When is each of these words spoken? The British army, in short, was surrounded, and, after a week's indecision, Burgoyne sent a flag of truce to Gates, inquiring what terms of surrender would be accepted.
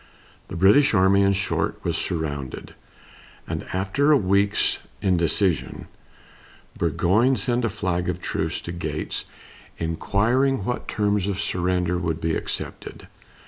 The 0.47 0.55
British 0.55 0.95
army, 0.95 1.21
in 1.21 1.33
short, 1.33 1.79
was 1.83 1.95
surrounded, 1.95 2.73
and, 3.47 3.63
after 3.71 4.11
a 4.11 4.17
week's 4.17 4.79
indecision, 4.99 5.85
Burgoyne 6.75 7.35
sent 7.35 7.65
a 7.65 7.69
flag 7.69 8.09
of 8.09 8.19
truce 8.19 8.61
to 8.61 8.71
Gates, 8.71 9.25
inquiring 9.77 10.65
what 10.65 10.87
terms 10.87 11.27
of 11.27 11.39
surrender 11.39 11.99
would 11.99 12.19
be 12.19 12.33
accepted. 12.35 13.05